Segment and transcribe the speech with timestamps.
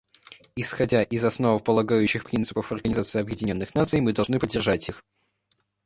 [0.55, 5.03] Исходя из основополагающих принципов Организации Объединенных Наций, мы должны поддержать их.